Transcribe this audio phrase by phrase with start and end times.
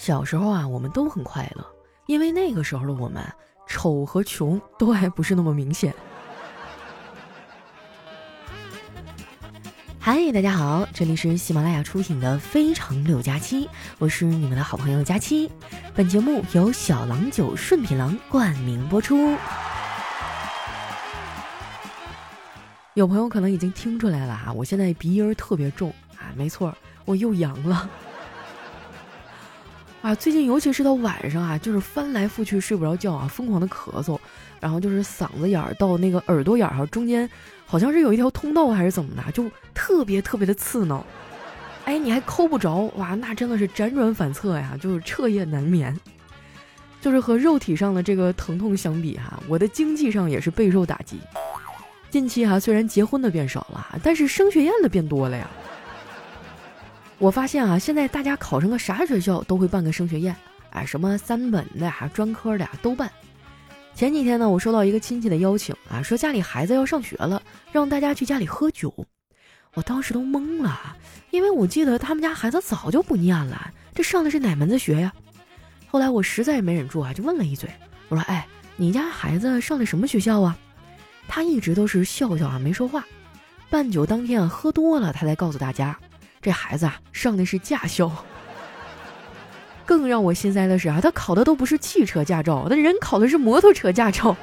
[0.00, 1.66] 小时候啊，我们都很快乐，
[2.06, 3.22] 因为那个时候的我们
[3.66, 5.94] 丑和穷都还不是那么明显。
[9.98, 13.66] 嗨，大家好，这里是喜马拉雅出品的《非常六加七》，
[13.98, 15.52] 我是你们的好朋友佳期。
[15.94, 19.36] 本节目由小郎酒顺品郎冠名播出。
[22.94, 26.74] 有朋友可能已经听出来了啊，我现在鼻音特别重啊，没错，
[27.04, 27.86] 我又阳了。
[30.02, 34.18] 啊，最近尤其是到晚上啊，就是翻来覆去睡不着觉啊，疯狂的咳嗽，
[34.58, 37.28] 然后就是嗓子眼儿到那个耳朵眼儿哈中间，
[37.66, 39.44] 好像是有一条通道还是怎么的，就
[39.74, 41.04] 特别特别的刺挠。
[41.84, 45.94] 哎，你还抠不着，哇，那真的是辗转反侧呀，就是彻夜难眠。
[47.02, 51.18] 就是和肉体上的这个疼痛相比哈，我的经济上也是备受打击。
[52.10, 55.46] 近期哈，虽然结婚的变少了，但是升学宴的变多了呀。
[57.20, 60.34] 我发现啊，现在大家考上个啥学校都会办个升学宴，
[60.70, 63.10] 哎，什么三本的呀、专科的呀都办。
[63.94, 68.92] 前几天呢，我收到一个亲戚的邀请啊，说家里孩子要上学了，让大家去家里喝酒。
[69.74, 70.96] 我当时都懵了，
[71.30, 75.12] 因为我记得他们家孩子早就不念了，这上的是哪门子学呀？
[75.88, 77.68] 后来我实在没忍住啊，就问了一嘴，
[78.08, 80.56] 我说：“哎，你家孩子上的什么学校啊？”
[81.28, 83.04] 他一直都是笑笑啊，没说话。
[83.68, 85.98] 办酒当天啊，喝多了，他才告诉大家。
[86.42, 88.10] 这孩子啊，上的是驾校。
[89.84, 94.36] 更让我心塞的是啊，他考的都不是汽车驾照，那人考的是摩托车驾照。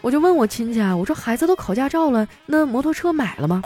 [0.00, 3.62] 我就问我亲戚啊，我说孩子都考驾照了，那摩托车买了吗？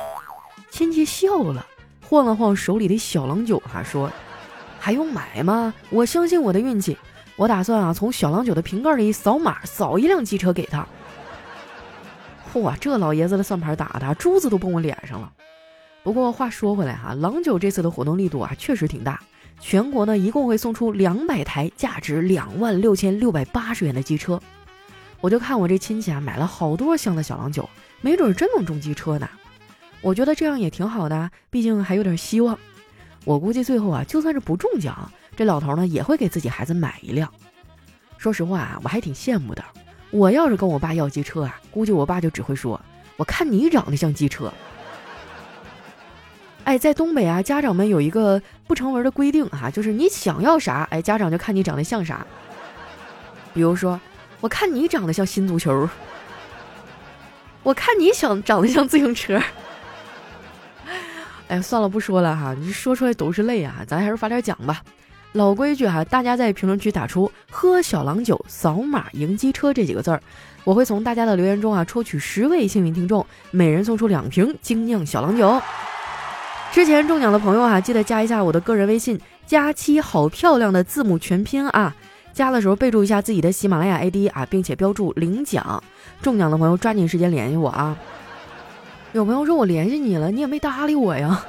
[0.71, 1.65] 亲戚笑了，
[2.05, 4.11] 晃了晃手里的小郎酒，哈，说
[4.81, 5.75] ：“还用买吗？
[5.91, 6.97] 我相信我的运气，
[7.37, 10.87] 我打算啊，从小郎酒的瓶盖里扫码，扫一辆机车给他。”
[12.55, 15.33] 嚯，这老爷子的算盘打的，珠子都蹦我脸上了。
[16.03, 19.21] 不过话说回来哈，郎酒这次的活动力度啊确实挺大，
[19.61, 24.41] 全国呢一共会送出两百台价值两万六千六百八十元的机车。
[25.21, 27.69] 我就看我这亲戚啊买了好多箱的小郎酒，
[28.01, 29.29] 没准真能中机车呢。
[30.01, 32.57] 我觉得这样也挺好的，毕竟还有点希望。
[33.25, 37.31] 我估计最后啊就算是不中奖，这老头呢也会给自己孩子买一辆。
[38.17, 39.65] 说实话啊，我还挺羡慕的。
[40.11, 42.81] 我要是跟我爸要机车啊，估计我爸就只会说
[43.19, 44.51] ：“我看你长得像机车。”
[46.69, 52.27] 哎，在东北啊，家长们有一个不成文的规定哈，就是你想要啥，哎，家长就看你长得像啥。
[53.55, 53.99] 比如说，
[54.43, 55.89] 我看你长得像新足球，
[57.63, 59.41] 我看你想长得像自行车。
[61.49, 64.83] 哎，算了，不说了哈，你说出来都是泪啊，咱还是发点奖吧。
[65.33, 70.21] 老规矩哈，大家在评论区打出“喝小郎酒，扫码赢机车”这几个字儿，
[70.65, 75.59] 我会从大家的留言中啊抽取十位幸运听众，每人送出两瓶精酿小郎酒。
[76.71, 81.95] 之前中奖的朋友啊，记得加一下我的个人微信“佳期好漂亮”的字母全拼啊，
[82.33, 85.83] 加的时候备注一下自己的喜马拉雅 ID 啊，并且标注领奖。
[86.23, 87.97] 中奖的朋友抓紧时间联系我啊！
[89.13, 91.43] 有朋友说我联系你了，你也没搭理我呀？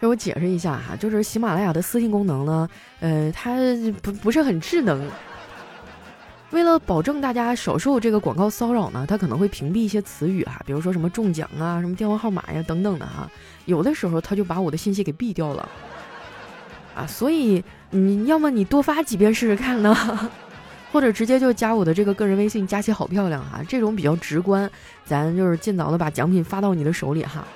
[0.00, 2.68] 给我解释一下哈，就是喜马拉雅的私信功能呢，
[3.00, 3.56] 呃，它
[4.02, 5.08] 不不是很智能。
[6.50, 13.30] 为了保证大家少受这个广告骚扰呢，他可能会屏蔽一些词语哈，比如说什么中奖啊、什么电话号码呀等等的哈。
[13.66, 15.68] 有的时候他就把我的信息给毙掉了，
[16.94, 20.30] 啊，所以你要么你多发几遍试试看呢，
[20.90, 24.70] 或者直接就加我的这个个人微信“佳琪好漂亮”哈，这种比较直观，
[25.04, 27.46] 咱就是尽早的把奖品发到你的手里哈。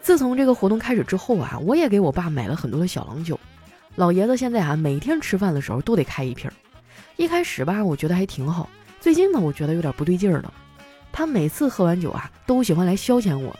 [0.00, 3.38] 自从这个活动开始之后啊，我也给我爸买了很多的小郎酒。
[3.98, 6.48] 老爷子现在啊，每天吃饭的时候都得开一瓶。
[7.16, 8.70] 一开始吧，我觉得还挺好。
[9.00, 10.54] 最近呢，我觉得有点不对劲儿了。
[11.10, 13.52] 他每次喝完酒啊，都喜欢来消遣我，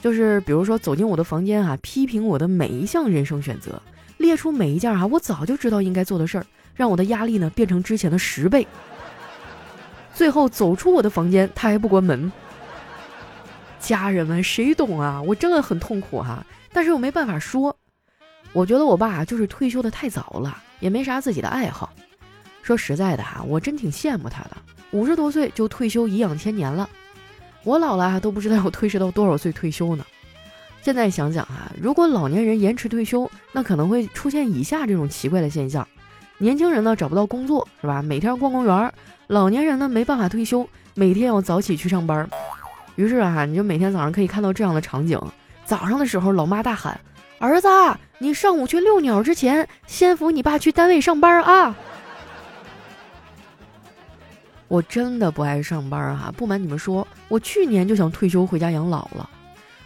[0.00, 3.82] 就是比如说走进我的房间啊，批评我的每一项人生选择，
[4.18, 8.64] 列出每一件啊我早就知道应该做的事儿，让我的压力呢变成之前的十倍。
[10.14, 12.30] 最后走出我的房间，他还不关门。
[13.80, 15.20] 家人们，谁懂啊？
[15.20, 17.76] 我真的很痛苦哈，但是我没办法说。
[18.52, 21.90] 我觉得我爸就是退休的太早了，也没啥自己的爱好。
[22.62, 24.50] 说实在的哈，我真挺羡慕他的，
[24.90, 26.88] 五十多岁就退休颐养天年了。
[27.64, 30.04] 我老了都不知道要推迟到多少岁退休呢。
[30.82, 35.86] 现在想想啊，如果老年人延迟退休，那可能会出现以下这种奇怪的现象：
[36.38, 38.02] 年轻人呢找不到工作是吧？
[38.02, 38.90] 每天逛公园；
[39.28, 42.28] 老年人呢没办法退休，每天要早起去上班。
[42.96, 45.18] 于是啊，你就每天早上可以看到这样的场景：
[45.64, 47.00] 早上的时候，老妈大喊。
[47.38, 47.68] 儿子，
[48.22, 51.74] 你上午去遛鸟之前，先扶你爸去单位上班啊！
[54.68, 59.28] 我真的不爱上班哈，不瞒你们说，我去年就想退休回家养老了。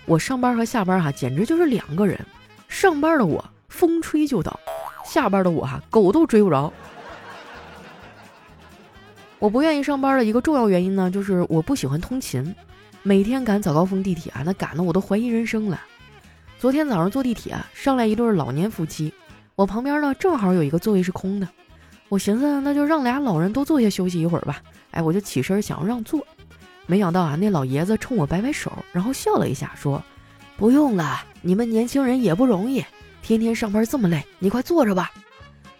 [0.04, 2.20] 我上班和下班哈，简直就是两个人。
[2.68, 4.60] 上班的我风吹就倒，
[5.02, 6.70] 下班的我哈狗都追不着。
[9.38, 12.54] 我不愿意上班的一个重要原因呢，就是我不喜欢通勤，
[13.02, 15.80] 每天赶早高峰地铁啊，那赶的我都怀疑人生了。
[16.66, 19.14] 昨天早上坐地铁啊，上来一对老年夫妻，
[19.54, 21.46] 我旁边呢正好有一个座位是空的，
[22.08, 24.60] 我寻思那就让俩老人都坐下休息一会儿吧。
[24.90, 26.26] 哎，我就起身想要让座，
[26.86, 30.02] 没想到啊，那老爷子冲我摆摆手，然后笑了一下，说
[30.58, 32.84] ：“不用了，你们年轻人也不容易，
[33.22, 35.12] 天天上班这么累，你快坐着吧。”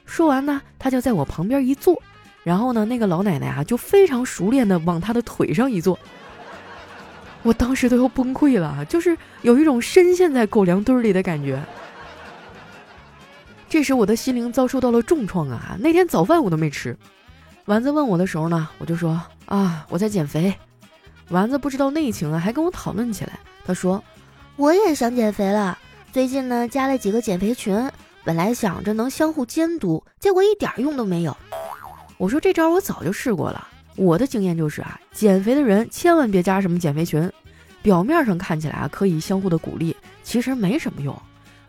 [0.06, 2.00] 说完呢，他就在我旁边一坐。
[2.44, 5.98] 然后呢，那个老奶奶啊，就非常熟练的往他的腿上一坐，
[7.46, 11.62] 我当时都要崩溃了，就是有一种深陷在狗粮堆里的感觉。
[13.68, 15.76] 这时我的心灵遭受到了重创啊！
[15.78, 16.96] 那天早饭我都没吃。
[17.66, 20.52] 丸子问我的时候呢，我就说啊，我在减肥。
[21.28, 23.38] 丸子不知道内情啊，还跟我讨论起来。
[23.64, 24.02] 他说，
[24.56, 25.78] 我也想减肥了，
[26.12, 27.88] 最近呢加了几个减肥群，
[28.24, 31.36] 本来想着能相互监督，结果一点用都没有。
[32.18, 37.30] 我说这招我早就试过了，我的经验就是啊，减肥的人千万别加什么减肥群，
[37.82, 41.16] 表面上看起来啊可以相互的鼓励，其实没什么用。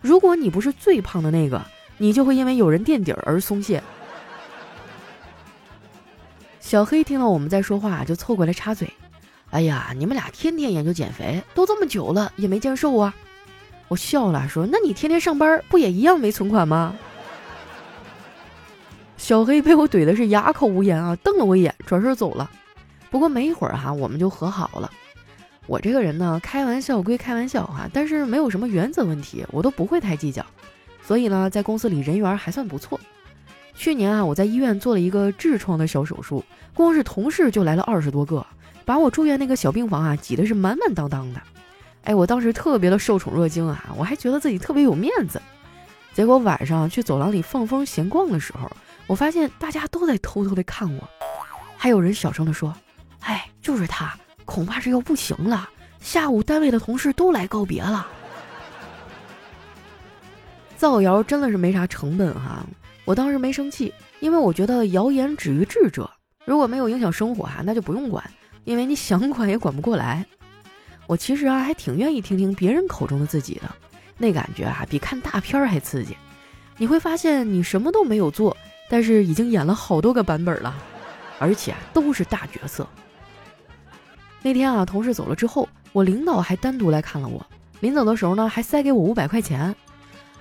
[0.01, 1.61] 如果你不是最胖的那个，
[1.97, 3.81] 你就会因为有人垫底而松懈。
[6.59, 8.91] 小黑听到我们在说话，就凑过来插嘴
[9.51, 13.15] ：“哎呀，你们俩天天研究减肥，都这么久了也没见瘦啊！”
[13.87, 16.93] 我笑了说：“那你天天上班不也一样没存款吗？”
[19.27, 22.49] 小黑被我怼的是哑口无言啊，瞪了我一眼，转身走了。
[23.11, 24.89] 不过没一会儿哈，我们就和好了。
[25.65, 30.45] 我这个人呢，开玩笑归开玩笑哈，但是没有什么原则问题，我都不会太计较。
[31.03, 32.97] 所以呢，在公司里人缘还算不错。
[33.75, 36.41] 去年啊，我在医院做了一个痔疮的小手术，
[36.73, 38.47] 光是同事就来了二十多个，
[38.85, 41.41] 把我住院那个小病房啊挤得是满满当当的。
[42.05, 45.41] 哎，我当时特别的受宠若惊啊，我还觉得自己特别有面子。
[46.13, 48.71] 结果晚上去走廊里放风闲逛的时候。
[49.07, 51.09] 我发现大家都在偷偷的看我，
[51.77, 52.75] 还有人小声的说
[53.21, 55.69] ：“哎，就是他，恐怕是要不行了。
[55.99, 58.05] 下午单位的同事都来告别了。”
[60.75, 62.65] 造谣真的是没啥成本哈，
[63.05, 66.09] 我当时没生气，因为我觉得谣言止于智者，
[66.45, 68.23] 如果没有影响生活哈，那就不用管，
[68.65, 70.23] 因为你想管也管不过来。
[71.07, 73.73] 我其实啊还挺愿意听听别人口中的自己的，
[74.17, 76.15] 那感觉啊比看大片还刺激。
[76.77, 78.55] 你会发现你什么都没有做。
[78.89, 80.75] 但是已经演了好多个版本了，
[81.39, 82.87] 而且都是大角色。
[84.41, 87.45] 那天啊，同事走了之后，我领导还单独来看了我。
[87.79, 89.75] 临走的时候呢，还塞给我五百块钱。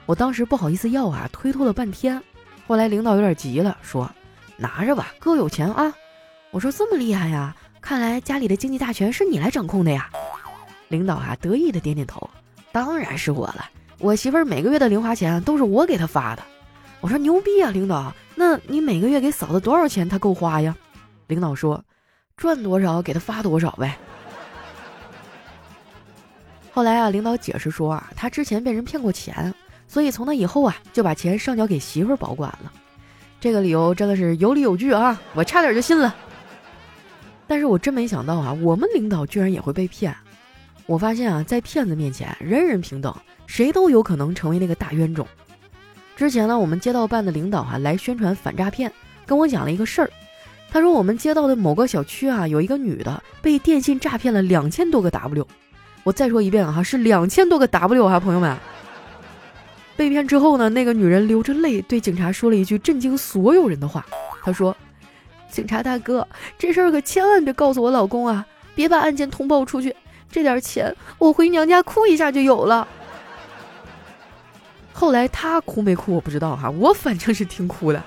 [0.06, 2.22] 我当时不好意思要啊，推脱了半天。
[2.66, 4.10] 后来领导有点急了，说
[4.56, 5.92] ：“拿着吧，哥有钱啊。”
[6.52, 7.54] 我说：“这么厉害呀？
[7.80, 10.08] 看来家里的经济大权是你来掌控的呀。”
[10.88, 12.30] 领导啊，得意的点点头
[12.70, 13.68] ：“当然是我了，
[13.98, 16.42] 我媳妇儿每个月的零花钱都是我给她发的。”
[17.00, 20.76] 我说：“牛逼啊，领导。”那你每个月给嫂子多少钱，她够花呀？
[21.28, 21.82] 领导说，
[22.36, 23.96] 赚多少给她发多少呗。
[26.72, 29.54] 后来啊，领导解释说啊，他之前被人骗过钱，
[29.88, 32.70] 所以从那以后啊，就把钱上交给媳妇儿保管了。
[33.40, 36.14] 这个理由真的是有理有据啊，我差点就信了。
[37.46, 40.14] 但是我真没想到啊，我们领导居然也会被骗。
[40.84, 43.14] 我发现啊，在骗子面前，人人平等，
[43.46, 45.26] 谁都有可能成为那个大冤种。
[46.16, 48.90] 之前呢，我们街道办的领导啊来宣传反诈骗，
[49.26, 50.10] 跟我讲了一个事儿。
[50.70, 55.46] 他说我们街道的某个小区啊，有一个女的被电信诈骗了两千多个 W。
[56.04, 58.56] 我再说一遍啊，是两千多个 W 啊，朋友们。
[59.94, 64.04] 被骗之后呢，那个女人流着泪对警察说了一句震惊所有人的话。
[64.42, 64.74] 她说
[65.50, 66.26] ：“警察大哥，
[66.58, 69.94] 这事儿可千万别告诉我老公啊，别把案件通报出去。
[70.30, 72.88] 这点钱我回娘家哭一下就有了。”
[74.98, 78.02] 后来他哭没哭我不知道哈，我反正是听哭的。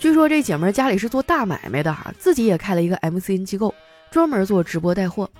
[0.00, 3.72] 据说这姐们儿家里是做大买卖的哈，自己也开了一个 MCN 机构，
[4.10, 5.30] 专门做直播带货。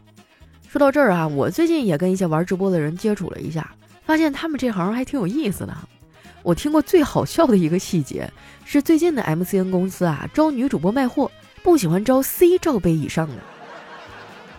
[0.69, 3.69] 说到这儿啊，我最近也跟一些玩直播的人接触了一下，
[4.07, 5.77] 发现他们这行还挺有意思的。
[6.45, 8.33] 我听过最好笑的一个细节
[8.65, 11.29] 是，最近的 MCN 公司啊招女主播卖货，
[11.65, 13.35] 不喜欢招 C 罩杯以上的，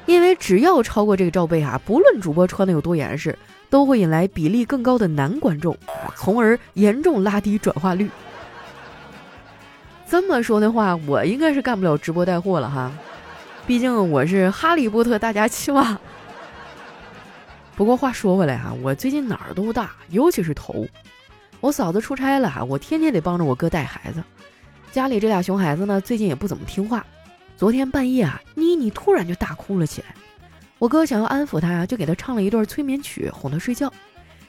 [0.05, 3.37] 因为只要超过这个罩杯啊，不论主播穿的有多严实。
[3.69, 5.75] 都会引来比例更高的男观众，
[6.15, 8.07] 从而严重拉低转化率。
[10.07, 12.91] 这么说的话，我应该是干不了直播带货了哈，
[13.65, 15.99] 毕竟我是哈利波特大家期望。
[17.75, 20.85] 不过话说回来哈，我最近哪儿都大，尤其是头。
[21.59, 24.23] 我嫂子出差了哈，我天天得帮着我哥带孩子。
[24.91, 27.03] 家里这俩熊孩子呢，最近也不怎么听话。
[27.55, 30.15] 昨天半夜啊，妮妮突然就大哭了起来。
[30.79, 33.91] 我哥想要安抚她，就给她唱了一段催眠曲，哄她睡觉。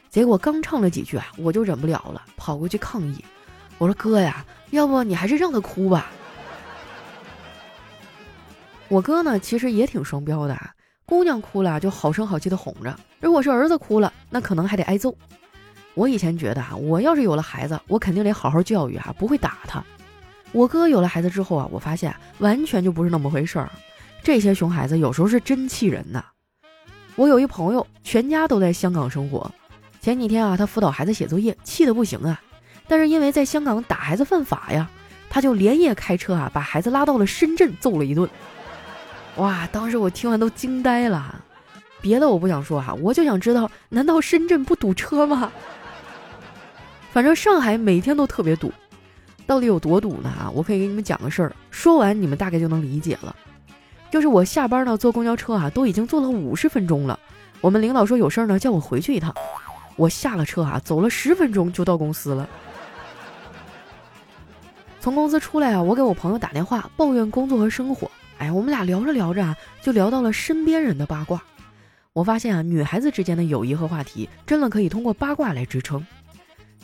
[0.08, 3.25] 结果刚唱了几句啊，我就忍不了了，跑过去抗议。
[3.78, 6.11] 我说：“哥呀，要不你还是让她哭吧。”
[8.88, 10.73] 我哥呢，其实也挺双标的啊，
[11.04, 15.14] 姑娘哭了就好声好气的哄着，如果是儿子哭了，那可能还得挨揍。
[15.94, 19.84] 我以前觉得啊，我要是有了孩子，我肯定得好好教育啊，不会打他。
[20.54, 23.68] 我哥有了孩子之后啊，我发现完全就不是那么回事儿。
[24.23, 26.25] 这些熊孩子有时候是真气人呐。
[27.16, 29.50] 我有一朋友，全家都在香港生活。
[30.00, 32.40] 前几天啊，他辅导孩子写作业，气得不行啊。
[32.87, 34.88] 但是因为在香港打孩子犯法呀，
[35.28, 38.30] 他就连夜开车啊，把孩子拉到了深圳揍了一顿。
[39.38, 39.66] 哇！
[39.73, 41.42] 当时我听完都惊呆了。
[42.00, 45.50] 别的我不想说哈，我就想知道，难道深圳不堵车吗？
[47.12, 48.73] 反正上海每天都特别堵。
[49.46, 50.28] 到底有多堵呢？
[50.28, 53.34] 啊，我可以给你们讲个事儿，说完你们大概就能理解了。
[54.10, 57.18] 就是我下班呢坐公交车啊，都已经坐了五十分钟了。
[57.60, 59.34] 我们领导说有事儿呢，叫我回去一趟。
[59.96, 62.48] 我下了车啊，走了十分钟就到公司了。
[65.00, 68.10] 从公司出来啊，我给我朋友打电话抱怨工作和生活。
[68.38, 71.42] 哎，我们俩聊着聊着啊，就聊到了身边人的八卦。
[72.12, 76.06] 我发现啊，女孩子之间的友谊和话题真的可以通过八卦来支撑。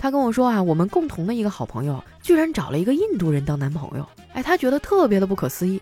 [0.00, 5.78] 他跟我说啊，我们共同的一个好朋友居然找了一个印度人当男朋友，哎，他觉得特别的不可思议。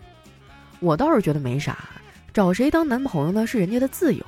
[0.81, 1.77] 我倒是觉得没啥，
[2.33, 4.25] 找谁当男朋友呢是人家的自由，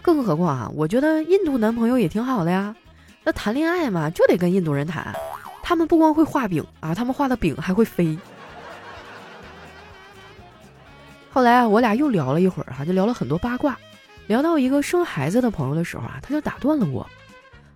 [0.00, 2.74] 更何况啊，我觉得印度男朋友也挺好的呀。
[3.22, 5.14] 那谈恋爱嘛，就得跟印度人谈，
[5.62, 8.18] 他们不光会画饼啊，他们画的饼还会飞。
[11.30, 13.78] 后来啊，我俩又聊了一会儿哈，就聊了很多八卦，
[14.26, 17.06] 聊到一个生孩子的朋友的时候啊，他就打断了我。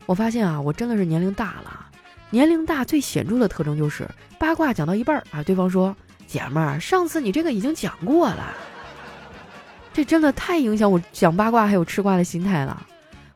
[0.09, 1.87] 我发现啊，我真的是年龄大了。
[2.31, 5.95] 年龄大最显著的特征就是八卦讲到一半儿啊，对方说
[6.27, 8.55] ：“姐们儿，上次你这个已经讲过了。”
[9.93, 12.87] 这真的太影响我讲八卦还有吃瓜的心态了。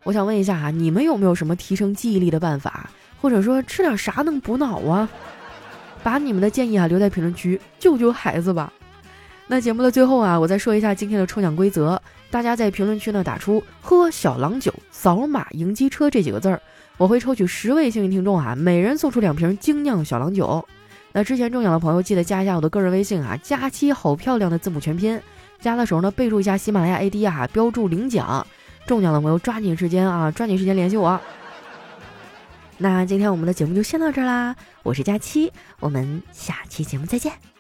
[0.03, 2.89] 我想问一下啊，你们有没有什么提升记忆力的办法，
[3.21, 5.07] 或者说吃点啥能补脑啊？
[6.03, 8.73] 把你们的建议啊留在评论区，救救孩子吧。
[9.53, 12.01] 那节目的最后啊，我再说一下今天的抽奖规则。
[12.31, 16.59] 大家在评论区呢打出“喝小郎酒，扫码赢机车”这几个字儿，
[16.97, 20.67] 我会抽取十位幸运听众啊，每人送出两瓶精酿小郎酒。
[21.13, 25.21] 那之前中奖的朋友记得加一下我的个人微信啊，佳期好漂亮的字母全拼。
[25.61, 28.47] 加的时候呢，备注一下喜马拉雅 AD 啊，标注领奖。
[28.87, 31.21] 中奖的朋友抓紧时间啊，抓紧时间联系我。
[32.79, 37.52] 那今天我们的节目就先到这儿啦，我是佳期，我们下期节目再见。